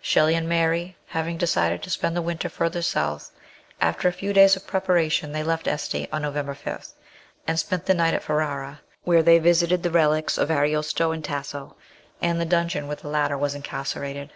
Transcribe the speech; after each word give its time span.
Shelley 0.00 0.34
and 0.34 0.48
Mary 0.48 0.96
having 1.06 1.36
decided 1.36 1.80
to 1.84 1.90
spend 1.90 2.16
the 2.16 2.20
winter 2.20 2.48
further 2.48 2.82
south, 2.82 3.30
after 3.80 4.08
a 4.08 4.12
few 4.12 4.32
days 4.32 4.56
of 4.56 4.66
preparation 4.66 5.30
they 5.30 5.44
left 5.44 5.68
Este 5.68 6.08
on 6.12 6.22
November 6.22 6.54
5, 6.54 6.88
and 7.46 7.56
spent 7.56 7.86
the 7.86 7.94
night 7.94 8.12
at 8.12 8.24
Ferrara, 8.24 8.80
where 9.04 9.22
they 9.22 9.38
visited 9.38 9.84
the 9.84 9.90
relics 9.92 10.38
of 10.38 10.50
Ariosto 10.50 11.12
and 11.12 11.24
Tasso, 11.24 11.76
and 12.20 12.40
the 12.40 12.44
dungeon 12.44 12.88
where 12.88 12.96
the 12.96 13.06
latter 13.06 13.38
was 13.38 13.54
incarce 13.54 13.94
rated. 13.94 14.32